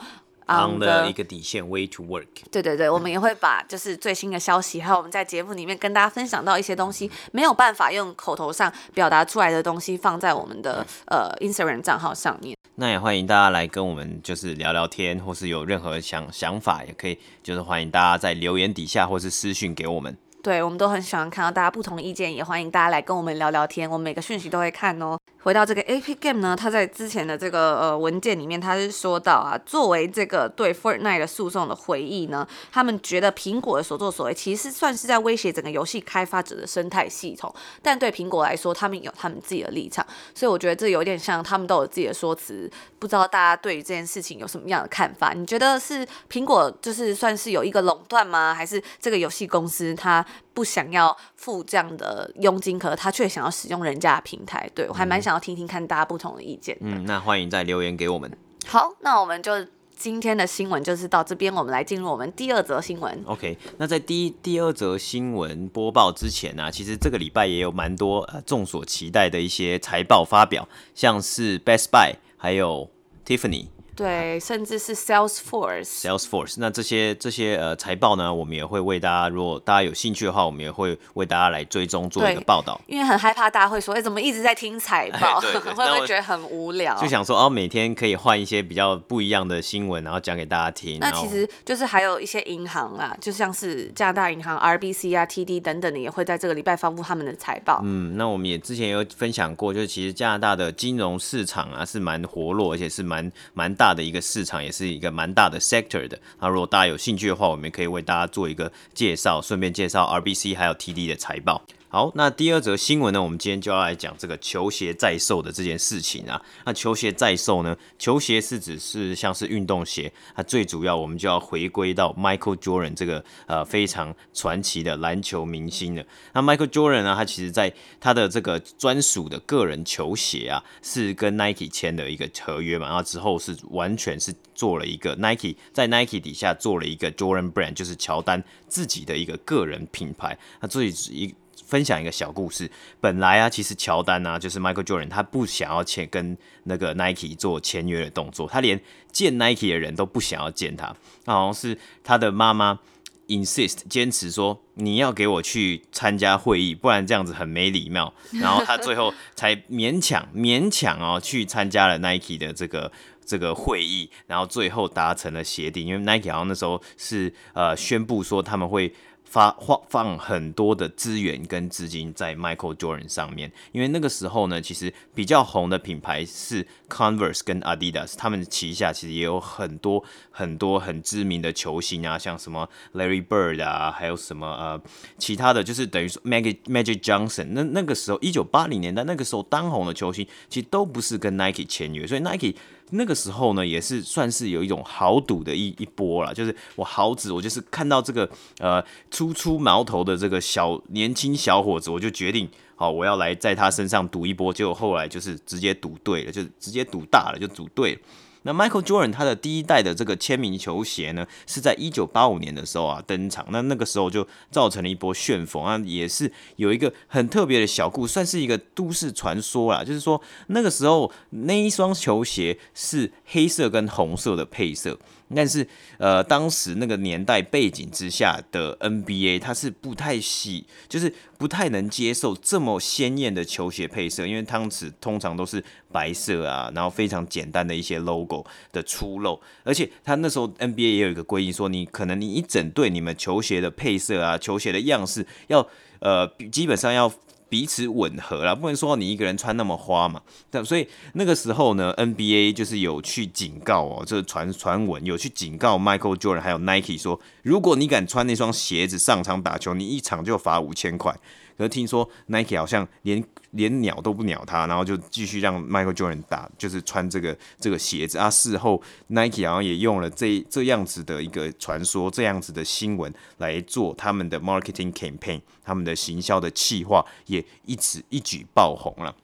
[0.49, 2.27] On 的一个底线 Way to Work。
[2.51, 12.55] 对对对，我们也会把就是最新的消息，还有我们在节目里面跟大家分享到一些东西，没有办法用口头上表达出来的东西，放在我们的呃 Instagram 账号上面。
[12.75, 20.17] 那也欢迎大家来跟我们就是聊聊天，或是有任何想想法，也可以就是欢迎大家在留言底下或是私讯给我们。
[20.41, 23.89] 对，我们都很喜欢看到大家不同的意见，也欢迎大家来跟我们聊聊天。
[23.89, 25.19] 我们每个讯息都会看哦。
[25.43, 37.53] 回到这个 Epic Game 呢，他在之前的这个呃文件里面，他是说到啊，作为这个对 Fortnite 的诉讼的回忆呢，他们觉得苹果的所作所为其实算是在威胁整个游戏开发者的生态系统。
[37.81, 42.69] 但对苹果来说，他们有他们自己的立场，所以我觉得这有点像他们都有自己的说辞。
[42.99, 45.31] 不知道大家对于这件事情有什么样的看法？
[45.33, 48.53] 你觉得是苹果就是算是有一个垄断吗？
[48.53, 50.25] 还是这个游戏公司它
[50.59, 54.69] 不想要付这样的佣金，可是他却想要使用人家的平台？
[54.75, 56.77] 对，我还蛮想要听听看大家不同的意见。
[56.81, 58.29] 嗯，那欢迎再留言给我们。
[58.67, 63.23] 好，那我们就今天的新闻就是到这边，我们来进入我们第二则新闻。
[63.25, 72.91] OK，那在第一第二则新闻播报之前呢、啊，其实这个礼拜也有蛮多呃众所期待的一些财报发表，像是 Best Buy 还有
[73.25, 73.67] Tiffany。
[73.99, 75.83] 对，甚至是 Salesforce。
[75.83, 82.79] Salesforce，那这些这些呃财报呢，我们也会为大家，如果大家有兴趣的话，我们也会为大家来追踪做一个报道。
[82.87, 85.41] 因为很害怕大家会说，哎，怎么一直在听财报？
[85.43, 86.97] 会不会觉得很无聊？
[87.01, 90.97] 就想说，哦，每天可以换一些比较不一样的新闻，然后讲给大家听。
[91.01, 97.81] 那其实就是还有一些银行啦，就像是加拿大银行 RBC 啊、TD 等等的，也会在这个礼拜发布他们的财报。
[97.83, 104.59] 嗯，那我们也之前有分享过，就是其实加拿大的金融市场啊是蛮活络，而且是蛮蛮大的一个市场。
[104.63, 111.63] 也是一个蛮大的 sector 的，那如果大家有兴趣的话，我们可以为大家做一个介绍，顺便介绍 RBC 还有 TD 的财报。
[111.91, 116.39] 好，那第二则新闻呢，我们今天就要来讲这个球鞋在售的这件事情啊。
[116.63, 126.03] 那球鞋在售呢，球鞋是指是像是运动鞋，它最主要我们就要回归到 Michael Jordan 这个呃非常传奇的篮球明星了。
[126.33, 140.37] 那 Michael Jordan 呢，他其实在他的这个专属的个人球鞋啊，是跟 Nike 签的一个合约嘛，然后之后是完全是做了一个 Nike 在 Nike 底下做了一个 Jordan Brand，就是乔丹自己的一个个人品牌。
[140.61, 141.33] 那这里一。
[141.69, 142.69] 分享一个小故事。
[142.99, 150.95] 本来啊，其实乔丹啊，就是 Michael Jordan，他不想要签跟那个 Nike 做签约的动作，他连见 Nike 的人都不想要见他。
[151.25, 152.79] 那好像是他的妈妈
[153.27, 158.11] insist 坚持说，你要给我去参加会议，不然这样子很没礼貌。
[158.41, 162.91] 然后他最后才勉强勉强哦去参加了 Nike 的这个
[163.23, 165.85] 这个会议，然后最后达成了协定。
[165.85, 168.91] 因为 Nike 好像那时候是呃宣布说他们会。
[169.29, 184.81] 发放放很多的资源跟资金在 Michael Jordan 上面，因为那个时候呢，其实比较红的品牌是 Converse 跟 Adidas，他们旗下其实也有很多很多很知名的球星啊，像什么 Larry Bird 啊，还有什么呃
[185.19, 192.55] 其他的就是等于说 Magic Magic Johnson，那那个时候一九八零年代那个时候当红的球星，其实都不是跟 Nike 签约，所以 Nike。
[192.91, 207.99] 那个时候呢，也是算是有一种豪赌的一一波了，就是我豪子，我就是看到这个呃初出茅头的这个小年轻小伙子，我就决定好我要来在他身上赌一波，结果后来就是直接赌对了，就直接赌大了，就赌对了。
[208.43, 213.45] 那 Michael Jordan 他的第一代的这个签名球鞋呢，是在一九八五年的时候啊登场。
[213.49, 219.83] 那那个时候就造成了一波旋风啊，也是有一个很特别的小故，算是一个都市传说啦。
[219.83, 224.97] 就是说那个时候那一双球鞋是黑色跟红色的配色。
[225.35, 245.67] 但是，呃，当时那个年代背景之下的 NBA，它是不太喜，就是不太能接受这么鲜艳的球鞋配色，因为汤匙通常都是白色啊，然后非常简单的一些 logo 的出露，而且他那时候 NBA 也有一个规定，说你可能你一整队你们球鞋的配色啊，球鞋的样式要，
[245.99, 247.11] 呃，基本上要。
[247.49, 250.21] 彼此吻合啦，不能说你一个人穿那么花嘛。
[250.49, 261.17] 但所以那个时候呢，NBA 就是有去警告哦，这个传传闻有去警告 Michael Jordan 还有 Nike 说，如果你敢穿那双鞋子上场打球，你一场就罚五千块。
[261.57, 268.29] 可是听说 Nike 好像连连鸟都不鸟他，然后就继续让 Michael Jordan 打，就是穿这个这个鞋子啊。
[268.29, 279.15] 事后 Nike 好像也用了这这样子的一个传说，这样子的新闻来做他们的 marketing campaign，他们的行销的企划也一直一举爆红了。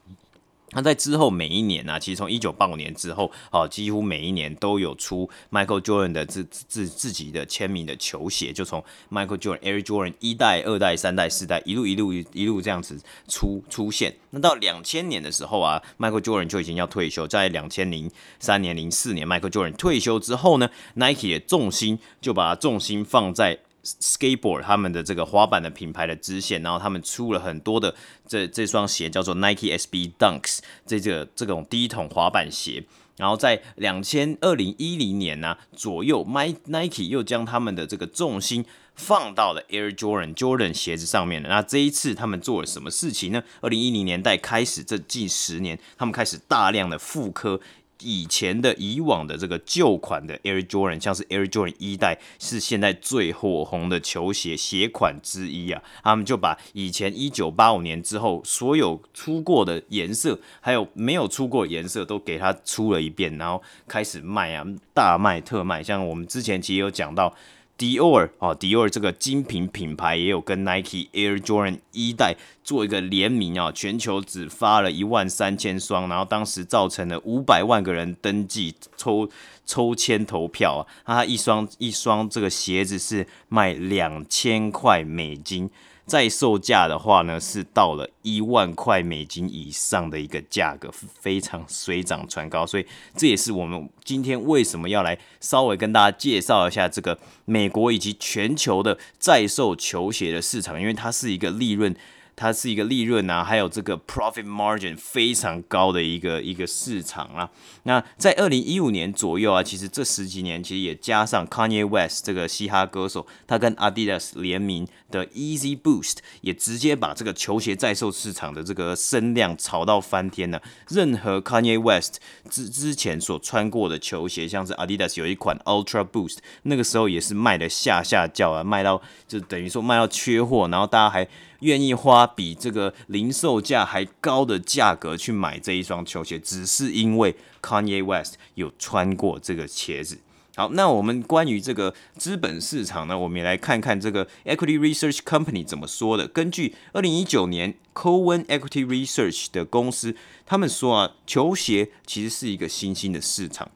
[0.76, 14.14] 那在之后每一年呢、啊，其实从一九八五年之后，哦，几乎每一年都有出 Michael Jordan 的自自自己的签名的球鞋，就从 Michael Jordan Air Jordan 一代、二代、三代、四代一路一路一路这样子出出现。
[14.30, 23.60] 那到两千年的时候啊，Michael Jordan 就已经要退休，在两千零三年、零四年，Michael Jordan 退休之后呢，Nike 的重心就把重心放在。
[24.00, 27.94] Skateboard 他们的这个滑板的品牌的支线，然后他们出了很多的
[28.26, 32.84] 这这双鞋叫做 Nike SB Dunks 这个这种低筒滑板鞋，
[33.16, 41.48] 然后在两千二零一零年呢、左右，My，Nike 又将他们的这个重心放到了 Air Jordan Jordan 鞋子上面了。
[41.48, 43.42] 那这一次他们做了什么事情呢？
[43.60, 47.60] 二零一零年代开始，这近十年，他们开始大量的复刻。
[48.00, 55.82] 以前的以往的这个旧款的 Air Jordan，像是 Air Jordan 一代，是现在最火红的球鞋鞋款之一啊。
[56.02, 65.82] 他们就把以前一九八五年之后所有出过的颜色，还有没有出过颜色，都给它出了一遍，然后开始卖啊，大卖特卖。
[65.82, 67.34] 像我们之前其实有讲到。
[67.78, 72.34] Dior 哦，Dior 这个精品品牌也有跟 Nike Air Jordan 一代
[72.64, 79.28] 做一个联名啊，全球只发了一万三千双，然后当时造成了五百万个人登记抽
[79.66, 85.68] 抽签投票啊，它一双一双这个鞋子是卖两千块美金。
[86.06, 90.88] 在售价的话呢，是到了一万块美金以上的一个价格，
[91.20, 92.64] 非常水涨船高。
[92.64, 101.94] 所以这也是我们今天为什么要来稍微跟大家介绍一下这个美国以及全球的在售球鞋的市场，因为它是一个利润。
[102.36, 107.50] 它是一个利润啊，还有这个 profit margin 非常高的一个一个市场啊。
[107.84, 120.60] 那在二零一五年左右啊，其实这十几年其实也加上 Kanye West 这个嘻哈歌手，他跟 Adidas 联名的 Easy Boost 也直接把这个球鞋在售市场的这个声量炒到翻天了。
[120.88, 122.20] 任何 Kanye West
[122.50, 131.26] 之之前所穿过的球鞋，像是 Adidas 有一款 Ultra Boost，那个时候也是卖得下下叫啊，卖到就等于说卖到缺货，然后大家还。
[131.60, 140.18] 愿意花比这个零售价还高的价格去买这一双球鞋，只是因为 Kanye West 有穿过这个鞋子。
[140.54, 146.26] 好，那我们关于这个资本市场呢，我们也来看看这个 Equity Research Company 怎么说的。
[146.26, 150.16] 根据二零一九年 Cowen Equity Research 的公司，
[150.46, 153.70] 他们说啊，球鞋其实是一个新兴的市场。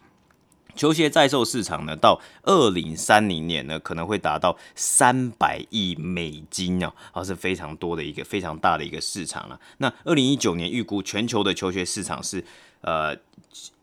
[0.81, 9.61] 球鞋在售市场呢，到二零三零年呢，可能会达到三百亿美金哦，啊，是非常多的一个非常大的一个市场了。
[9.77, 12.43] 那二零一九年预估全球的球鞋市场是
[12.81, 13.15] 呃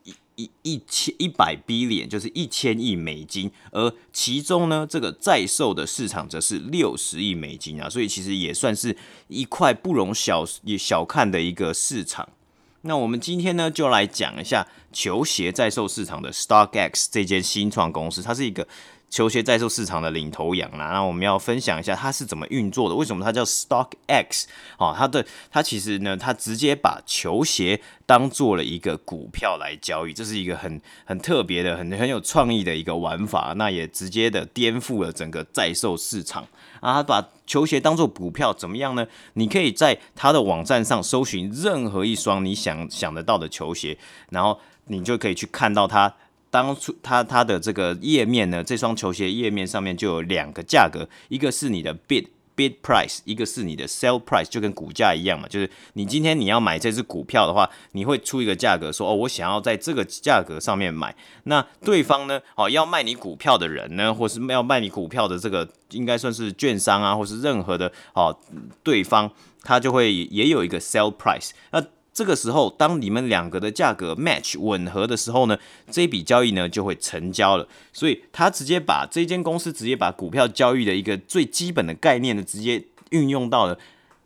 [0.06, 12.28] 一一一千一百 B 点就是一千亿美金，而其中呢，这个在售的市场则是六十亿美金啊，所以其实也算是一块不容小也小看的一个市场。
[12.82, 18.67] 那我们今天呢，就来讲一下球鞋在售市场的 StockX 这间新创公司，它是一个
[19.10, 20.91] 球鞋在售市场的领头羊啦。
[20.91, 24.45] 那我们要分享一下它是怎么运作的，为什么它叫 StockX？
[24.78, 33.53] 哦，它的它其实呢，它直接把球鞋当做了一个股票来交易，这是一个很很特别的、很很有创意的一个玩法。
[33.58, 36.47] 那也直接的颠覆了整个在售市场。
[36.80, 39.08] 啊，他把球鞋当做股票怎么样呢？
[39.34, 43.97] 你可以在它的网站上搜寻任何一双你想想得到的球鞋，
[44.30, 46.14] 然后你就可以去看到它
[46.50, 52.28] 当初他他的这个页面呢，这双球鞋页面上面就有两个价格，一个是你的 bid。
[52.58, 61.16] Bid price，一个是你的 sell price，就跟股价一样嘛，就是你今天你要买这只股票的话，你会出一个价格说，哦，我想要在这个价格上面买。
[61.43, 68.36] 那对方呢，哦，要卖你股票的人呢，或是要卖你股票的这个，应该算是券商啊，或是任何的哦，
[68.82, 69.30] 对方
[69.62, 71.52] 他就会也有一个 sell price。
[71.70, 71.80] 那
[72.18, 75.55] 这个时候，当你们两个的价格 match 吻合的时候呢，
[75.91, 77.68] 这笔交易呢就会成交了。
[77.93, 83.78] 所以他直接把这间公司直接把股票交易的一个最基本的概念呢，直接运用到了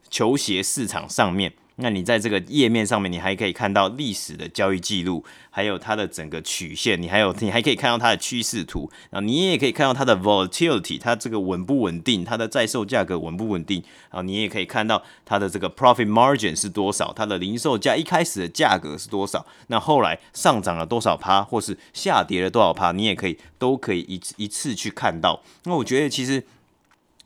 [0.10, 1.52] 球鞋市场上面。
[1.82, 25.42] 那你在这个页面上面，你还可以看到历史的交易记录，还有它的整个曲线，你还有你还可以看到它的趋势图，然后你也可以看到它的 volatility，它这个稳不稳定，它的在售价格稳不稳定，然后你也可以看到它的这个 profit margin 是多少，它的零售价一开始的价格是多少，那后来上涨了多少趴，或是下跌了多少趴，你也可以都可以一次一次去看到。
[25.64, 26.44] 那我觉得其实。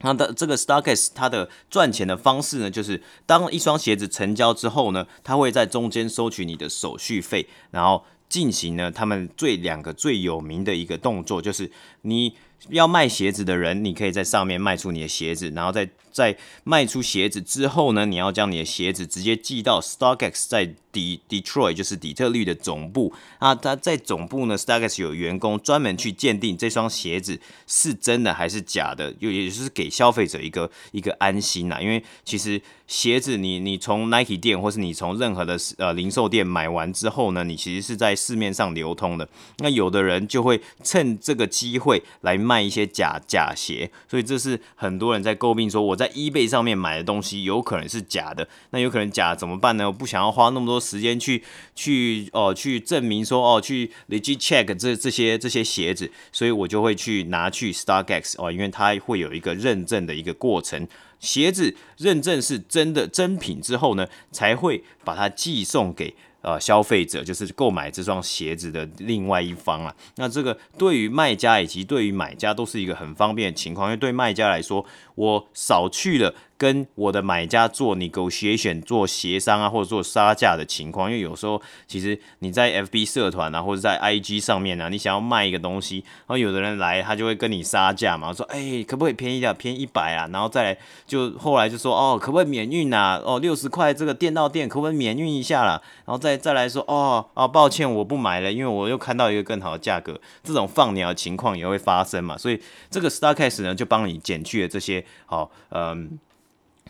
[0.02, 11.70] 那的这个 StockX 它的赚钱的方式呢，就是当一双鞋子成交之后呢，它会在中间收取你的手续费，然后进行呢他们最两个最有名的一个动作，就是
[12.02, 12.34] 你
[12.68, 31.78] 要卖鞋子的人，你可以在上面卖出你的鞋子，然后再在卖出鞋子之后呢，你要将你的鞋子直接寄到 StockX 在底 Detroit 就是底特律的总部啊，它在总部呢，StockX 有员工专门去鉴定这双鞋子是真的还是假的，就也就是给消费者一个一个安心呐。
[31.82, 39.28] 因为其实鞋子你你从 Nike 店或是你从任何的呃零售店买完之后呢，你其实是在市面上流通的。
[39.58, 48.48] 那有的人就会趁这个机会来卖一些假假鞋，所以这是很多人在诟病说我在 eBay 上面买的东西有可能是假的。
[48.70, 49.86] 那有可能假怎么办呢？
[49.86, 50.76] 我不想要花那么多。
[50.86, 51.42] 时间去
[51.74, 60.86] 去哦，去证明说哦，去 legit check 这这些这些鞋子，所以我就会去拿去 StockX 哦，因为它会有一个认证的一个过程，
[61.18, 66.14] 鞋子认证是真的真品之后呢，才会把它寄送给。
[66.42, 69.92] 呃，消费者就是购买这双鞋子的另外一方啊。
[70.14, 74.86] 那这个对于卖家以及对于买家都是一个很方便的情况，因为对卖家来说，
[75.16, 81.10] 我少去了跟我的买家做 negotiation、做协商啊，或者做杀价的情况。
[81.10, 90.26] 因为有时候其实你在 FB 社团啊，或者在 IG 上面啊，你想要卖一个东西，然后有的人来，他就会跟你杀价嘛，说哎、可不可以便宜点，便宜一百啊？
[90.32, 93.20] 然后再来就后来就说哦，可不可以免运啊？
[93.22, 95.82] 哦，六十块这个店到店可不可以免运一下啦？
[96.06, 96.36] 然后再。
[96.46, 100.20] 再来说哦哦，抱歉，我不买了，因为我又看到一个更好的价格。
[100.44, 106.18] 这种放鸟的情况也会发生嘛，所以这个 StockX 呢就帮你减去了这些好嗯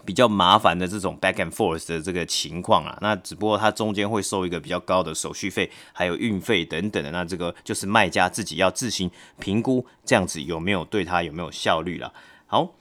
[0.04, 2.96] 比较麻烦的这种 back and forth 的这个情况啊。
[3.00, 7.10] 那只不过它中间会收一个比较高的手续费，还有运费等等的。
[7.10, 12.12] 那这个就是卖家自己要自行评估，这样子有没有对他有没有效率了。
[12.46, 12.72] 好。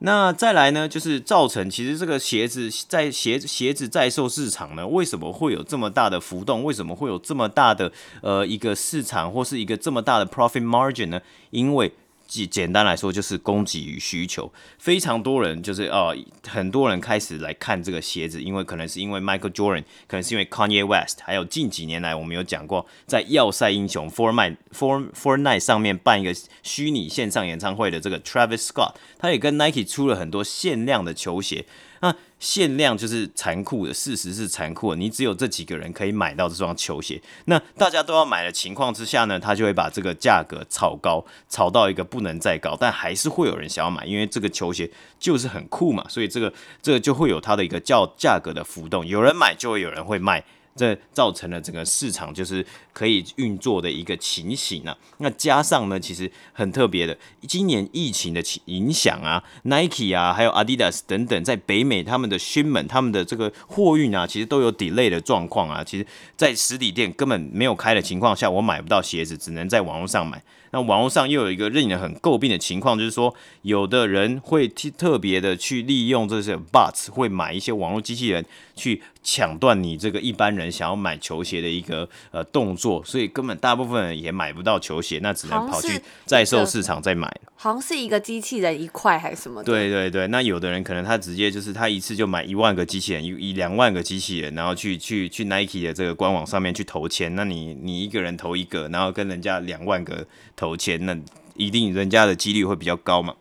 [0.00, 6.62] 那再来呢，就是造成其实这个鞋子在鞋鞋子在售市场呢，为什么会有这么大的浮动？
[6.62, 7.90] 为什么会有这么大的
[8.22, 11.20] 呃一个市场或是一个这么大的 profit margin 呢？
[11.50, 11.92] 因为
[12.28, 16.14] 简简单来说，就是供给与需求，非常多人就是呃，
[16.46, 31.64] 很多人开始来看这个鞋子，因为可能是因为 Michael Jordan，可能是因为 Kanye West，还有近几年来我们有讲过，在要塞英雄 Fortnite Fortnite 上面办一个虚拟线上演唱会的这个 Travis Scott，他也跟 Nike 出了很多限量的球鞋。
[32.00, 37.20] 那限量就是残酷的，事实是残酷的，你只有这几个人可以买到这双球鞋。
[37.46, 50.44] 那大家都要买的情况之下呢，他就会把这个价格炒高，炒到一个不能再高，但还是会有人想要买，因为这个球鞋就是很酷嘛，所以这个这个就会有它的一个叫价格的浮动，有人买就会有人会卖。
[50.78, 54.96] 这造成了整个市场就是可以运作的一个情形啊。
[55.18, 57.18] 那加上呢，其实很特别的，
[57.48, 65.82] 今年疫情的影响啊，Nike 啊，还有 Adidas 等等，在北美他们的新门他们的这个货运啊，其实都有 delay 的状况啊。
[65.82, 66.06] 其实，
[66.36, 70.40] 在实体店根本没有开的情况下，我买不到鞋子，只能在网络上买。
[70.70, 78.44] 那网络上又有一个令人很诟病的情况，就是说，有的人会特别的去利用这些 bots，会买一些网络机器人
[78.76, 87.28] 去抢断你这个一般人想要买球鞋的一个呃动作，所以根本大部分人也买不到球鞋，那只能跑去在售市场再买。
[87.60, 89.64] 好像是一个机器人一块还是什么？
[89.64, 100.26] 对对对，那有的人可能他直接就是他一次就买一万个机器人，一一两万个机器人，然后去去去 Nike 的这个官网上面去投钱，那你你一个人投一个，然后跟人家两万个。
[100.58, 101.16] 投钱，那
[101.54, 103.34] 一定人家的几率会比较高嘛。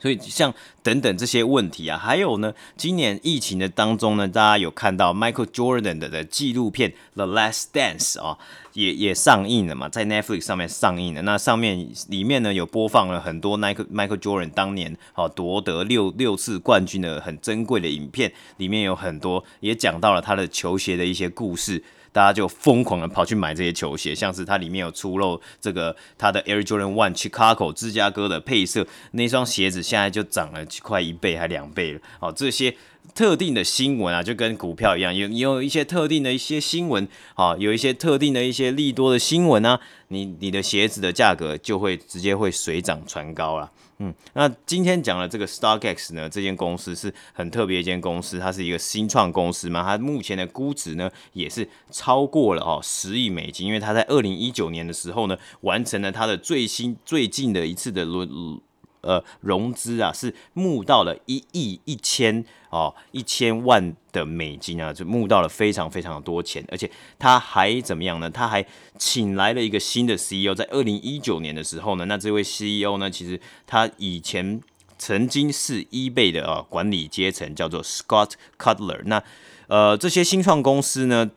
[0.00, 0.52] 所以像
[0.82, 8.36] 等等这些问题啊，还有呢，今年疫情的当中呢，大家有看到 Michael Jordan 的的纪录片《The Last Dance》啊，
[8.72, 11.22] 也也上映了嘛，在 Netflix 上面上映了。
[11.22, 21.84] 那上面里面呢有播放了很多 Michael Michael Jordan 当年啊夺得六六次冠军的很珍贵的影片，里面有很多也讲到了他的球鞋的一些故事。
[22.12, 32.00] 大家就疯狂的跑去买这些球鞋，像是它里面有出露这个它的 Air Jordan One Chicago 芝加哥的配色，那双鞋子现在就涨了快一倍还两倍了。
[32.20, 32.76] 哦，这些
[33.14, 43.70] 特定的新闻啊，就跟股票一样，有有一些特定的一些新闻，啊，有一些特定的一些利多的新闻啊，你你的鞋子的价格就会直接会水涨船高了。
[43.98, 58.60] 嗯，那今天讲的这个 StockX 呢，这间公司是很特别一间公司，它是一个新创公司嘛，它目前的估值呢也是超过了哦十亿美金，因为它在二零一九年的时候呢，完成了它的最新最近的一次的轮。
[59.02, 68.30] 呃，融资啊是募到了一亿一千哦一千万的美金啊，就募到了非常非常的多钱，而且他还怎么样呢？
[68.30, 68.64] 他还
[68.98, 74.60] 请来了一个新的 CEO，在二零一九年的时候呢，那这位 CEO 呢，其实他以前
[74.96, 79.02] 曾经是 eBay 的啊管理阶层，叫做 Scott Cutler。
[79.04, 79.22] 那
[79.68, 81.30] 呃，这些新创公司呢，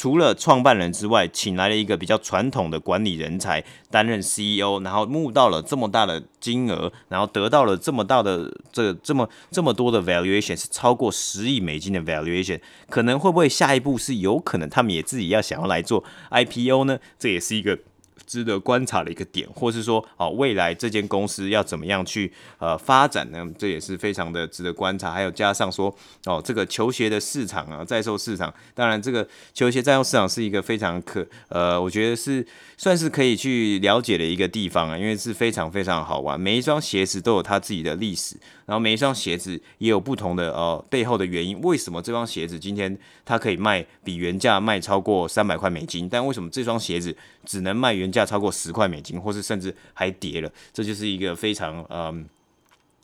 [0.00, 16.98] 除了创办人之外，请来了一个比较传统的管理人才担任 CEO，然后募到了这么大的金额，然后得到了这么大的这这么这么多的 valuation，是超过十亿美金的 valuation，可能会不会下一步是有可能他们也自己要想要来做 IPO 呢？
[17.18, 17.78] 这也是一个。
[18.26, 23.46] 值得观察的一个点，或是说，哦，未来这间公司要怎么样去呃发展呢？
[23.58, 25.10] 这也是非常的值得观察。
[25.10, 25.94] 还有加上说，
[26.26, 32.46] 哦，这个球鞋的市场啊，在售市场，当然这个球鞋在售市场是一个非常可呃，我觉得是
[32.76, 36.40] 算是可以去了解的一个地方啊，因为是非常非常好玩。
[36.40, 38.36] 每一双鞋子都有它自己的历史，
[38.70, 41.60] 然后每一双鞋子也有不同的呃背后的原因。
[41.62, 46.08] 为什么这双鞋子今天它可以卖比原价卖超过三百块美金？
[46.08, 48.24] 但为什么这双鞋子只能卖原价？
[48.24, 52.24] 超过十块美金，或是甚至还跌了，这就是一个非常嗯。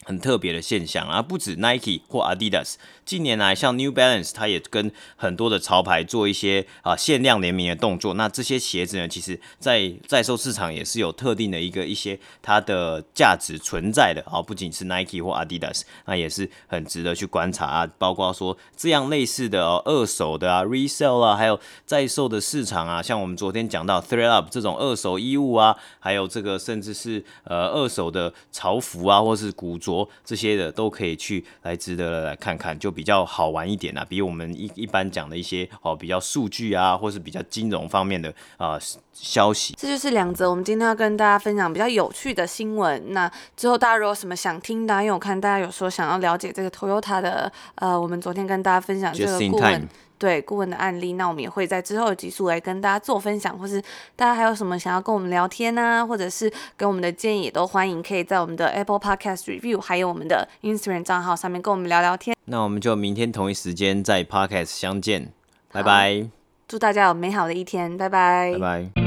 [0.05, 2.75] 很特别的现象啊，不止 Nike 或 Adidas，
[3.05, 8.15] 近年来像 New Balance，它也跟很多的潮牌做一些啊限量联名的动作。
[8.15, 17.89] 那这些鞋子呢，其实在在售市场也是有特定的一个一些它的价值存在的啊，不仅是 Nike 或 Adidas，那也是很值得去观察啊。
[17.99, 30.09] 包括说这样类似的哦，二手的啊，resale 啊，还有在售的市场啊，像我们昨天讲到 ThredUp 这种二手衣物啊，还有这个甚至是呃二手的潮服啊，或是古着。
[30.25, 38.81] 这些的都可以去来值得来看看，就比较好玩一点啊，比我们一一般讲的一些哦比较数据啊，或是比较金融方面的啊、呃、
[39.13, 39.75] 消息。
[39.79, 43.13] 这就是两则我们今天要跟大家分享比较有趣的新闻。
[43.13, 49.89] 那之后大家如果有什么想听的，因为我看大家有说想要了解这个 Toyota 的，呃，我们昨天跟大家分享这个顾问。
[50.19, 53.81] 对顾问的案例，那我们也会在之后的集数来跟大家做分享，或是
[54.15, 62.37] 大家还有什么想要跟我们聊天呢、啊，或者是给我们的建议，也都欢迎可以在我们的 Apple Podcast Review，还有我们的 Instagram 账号上面跟我们聊聊天。
[62.47, 65.33] 那我们就明天同一时间在 Podcast 相见，
[65.73, 66.29] 拜拜。
[66.69, 68.53] 祝大家有美好的一天，拜拜。
[68.55, 69.06] 拜拜。